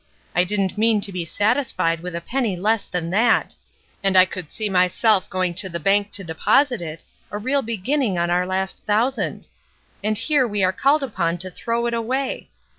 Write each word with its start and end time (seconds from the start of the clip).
I 0.35 0.43
didn't 0.45 0.79
mean 0.79 0.99
to 1.01 1.11
be 1.11 1.25
satisfied 1.25 1.99
with 1.99 2.15
a 2.15 2.21
penny 2.21 2.55
less 2.57 2.87
than 2.87 3.11
that; 3.11 3.53
and 4.01 4.17
I 4.17 4.25
could 4.25 4.49
see 4.51 4.67
myself 4.67 5.29
going 5.29 5.53
to 5.53 5.69
the 5.69 5.79
bank 5.79 6.11
to 6.13 6.23
deposit 6.23 6.81
it, 6.81 7.03
a 7.29 7.37
real 7.37 7.61
beginning 7.61 8.17
on 8.17 8.31
our 8.31 8.47
last 8.47 8.83
thousand; 8.87 9.45
and 10.03 10.17
here 10.17 10.47
we 10.47 10.63
are 10.63 10.73
called 10.73 11.03
upon 11.03 11.37
to 11.37 11.51
throw 11.51 11.85
it 11.85 11.93
away 11.93 12.49